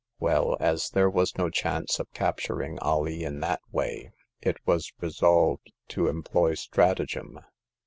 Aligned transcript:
*' 0.15 0.19
Well, 0.19 0.57
as 0.59 0.89
there 0.89 1.11
was 1.11 1.37
no 1.37 1.51
chance 1.51 1.99
of 1.99 2.11
capturing 2.11 2.79
Alee 2.81 3.23
in 3.23 3.39
that 3.41 3.61
way, 3.71 4.11
it 4.41 4.57
was 4.65 4.91
resolved 4.99 5.71
to 5.89 6.07
employ 6.07 6.55
stratagem. 6.55 7.39